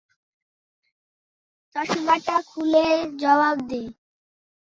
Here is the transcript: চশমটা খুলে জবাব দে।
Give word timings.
চশমটা 1.75 2.35
খুলে 2.49 2.85
জবাব 3.21 3.57
দে। 3.69 3.81